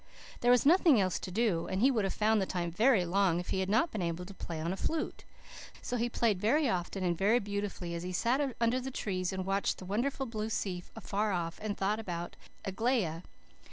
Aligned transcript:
There 0.39 0.49
was 0.49 0.65
nothing 0.65 0.99
else 0.99 1.19
to 1.19 1.29
do, 1.29 1.67
and 1.67 1.79
he 1.79 1.91
would 1.91 2.05
have 2.05 2.13
found 2.15 2.41
the 2.41 2.47
time 2.47 2.71
very 2.71 3.05
long, 3.05 3.39
if 3.39 3.49
he 3.49 3.59
had 3.59 3.69
not 3.69 3.91
been 3.91 4.01
able 4.01 4.25
to 4.25 4.33
play 4.33 4.59
on 4.59 4.73
a 4.73 4.75
flute. 4.75 5.25
So 5.83 5.95
he 5.95 6.09
played 6.09 6.41
very 6.41 6.67
often 6.67 7.03
and 7.03 7.15
very 7.15 7.37
beautifully, 7.37 7.93
as 7.93 8.01
he 8.01 8.11
sat 8.11 8.55
under 8.59 8.79
the 8.81 8.89
trees 8.89 9.31
and 9.31 9.45
watched 9.45 9.77
the 9.77 9.85
wonderful 9.85 10.25
blue 10.25 10.49
sea 10.49 10.83
afar 10.95 11.31
off, 11.33 11.59
and 11.61 11.77
thought 11.77 11.99
about 11.99 12.35
Aglaia. 12.65 13.21